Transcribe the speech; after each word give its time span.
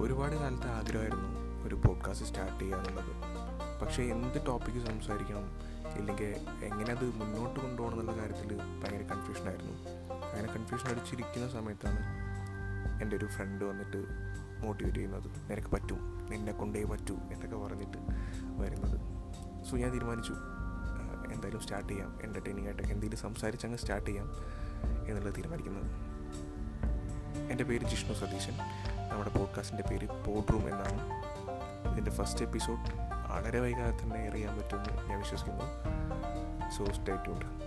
ഒരുപാട് 0.00 0.36
കാലത്തെ 0.36 0.68
ആഗ്രഹമായിരുന്നു 0.68 1.28
ഒരു 1.66 1.74
പോഡ്കാസ്റ്റ് 1.74 2.26
സ്റ്റാർട്ട് 2.26 2.58
ചെയ്യുക 2.58 2.78
എന്നുള്ളത്. 2.78 3.12
പക്ഷേ 3.80 4.02
എന്ത് 4.02 4.46
ടോപ്പിക്ക് 4.46 4.86
സംസാരിക്കണം 4.86 5.46
ഇല്ലെങ്കിൽ 5.98 6.30
എങ്ങനെ 6.64 6.92
അത് 6.92 7.04
മുന്നോട്ട് 7.16 7.60
കൊണ്ടുപോകണം 7.60 8.00
എന്നുള്ള 8.00 8.22
കാര്യത്തിൽ 8.22 8.56
ഭയങ്കര 8.56 9.14
കൺഫ്യൂഷനായിരുന്നു 9.14 9.74
അങ്ങനെ 10.34 10.52
കൺഫ്യൂഷൻ 10.52 10.88
അടിച്ചിരിക്കുന്ന 10.88 11.48
സമയത്താണ് 11.48 12.00
എന്റെ 13.02 13.16
ഒരു 13.16 13.26
ഫ്രണ്ട് 13.26 13.64
വന്നിട്ട് 13.64 14.04
മോട്ടിവേറ്റ് 14.64 14.98
ചെയ്യുന്നത്. 14.98 15.28
നിനക്ക് 15.50 15.68
പറ്റും 15.68 16.28
നിന്നെ 16.30 16.52
കൊണ്ടേ 16.52 16.84
പറ്റൂ 16.84 17.16
എന്നൊക്കെ 17.32 17.56
പറഞ്ഞിട്ട് 17.56 17.98
വരുന്നത്. 18.56 19.00
സോ 19.64 19.76
ഞാൻ 19.76 19.92
തീരുമാനിച്ചു 19.92 20.32
എന്തായാലും 21.32 21.60
സ്റ്റാർട്ട് 21.60 21.88
ചെയ്യാം 21.88 22.18
എന്റർടൈനിങ് 22.22 22.66
ആയിട്ട് 22.66 22.82
എന്തെങ്കിലും 22.82 23.18
സംസാരിച്ചങ്ങ് 23.18 23.78
സ്റ്റാർട്ട് 23.78 24.10
ചെയ്യാം 24.10 24.28
എന്നുള്ളത് 25.08 25.36
തീരുമാനിക്കുന്നത്. 25.36 26.15
എന്റെ 27.56 27.64
പേര് 27.64 27.84
ജിഷ്ണു 27.84 28.14
സതീശൻ. 28.14 28.52
നമ്മുടെ 29.08 29.30
പോഡ്കാസ്റ്റിന്റെ 29.30 29.82
പേര് 29.90 30.06
പോഡ് 30.06 30.52
റൂം 30.52 30.62
എന്നാണ്. 30.62 31.00
ഇതിന്റെ 31.92 32.10
ഫസ്റ്റ് 32.10 32.44
എപ്പിസോഡ് 32.44 32.80
വളരെ 33.32 33.60
വൈകാതെ 33.60 34.02
തന്നെ 34.02 34.26
എറിയാൻ 34.26 34.58
പറ്റുമെന്ന് 34.58 35.08
ഞാൻ 35.08 35.18
വിശ്വസിക്കുന്നു. 35.18 35.64
So 36.70 36.84
stay 36.84 37.16
tuned 37.16 37.65